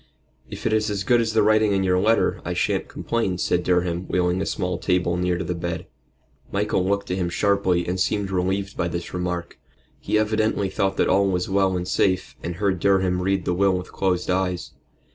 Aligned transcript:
"If 0.49 0.65
it 0.65 0.73
is 0.73 0.89
as 0.89 1.03
good 1.03 1.21
as 1.21 1.33
the 1.33 1.43
writing 1.43 1.73
in 1.73 1.83
your 1.83 1.99
letter, 1.99 2.41
I 2.43 2.53
shan't 2.55 2.87
complain," 2.87 3.37
said 3.37 3.61
Durham, 3.61 4.07
wheeling 4.07 4.41
a 4.41 4.47
small 4.47 4.79
table 4.79 5.15
near 5.15 5.37
to 5.37 5.43
the 5.43 5.53
bed. 5.53 5.85
Michael 6.51 6.83
looked 6.83 7.11
at 7.11 7.17
him 7.17 7.29
sharply, 7.29 7.85
and 7.87 7.99
seemed 7.99 8.31
relieved 8.31 8.75
by 8.75 8.87
this 8.87 9.13
remark. 9.13 9.59
He 9.99 10.17
evidently 10.17 10.69
thought 10.69 10.97
that 10.97 11.07
all 11.07 11.27
was 11.27 11.49
well 11.51 11.77
and 11.77 11.87
safe, 11.87 12.35
and 12.41 12.55
heard 12.55 12.79
Durham 12.79 13.21
read 13.21 13.45
the 13.45 13.53
will 13.53 13.77
with 13.77 13.91
closed 13.91 14.31
eyes. 14.31 14.71